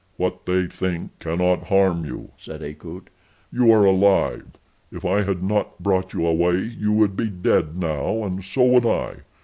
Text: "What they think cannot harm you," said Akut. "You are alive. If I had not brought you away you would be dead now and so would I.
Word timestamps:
"What 0.17 0.47
they 0.47 0.65
think 0.65 1.19
cannot 1.19 1.67
harm 1.67 2.05
you," 2.05 2.31
said 2.35 2.63
Akut. 2.63 3.11
"You 3.53 3.71
are 3.71 3.85
alive. 3.85 4.47
If 4.91 5.05
I 5.05 5.21
had 5.21 5.43
not 5.43 5.77
brought 5.77 6.11
you 6.11 6.25
away 6.25 6.57
you 6.63 6.91
would 6.91 7.15
be 7.15 7.29
dead 7.29 7.77
now 7.77 8.23
and 8.23 8.43
so 8.43 8.63
would 8.65 8.85
I. 8.87 9.17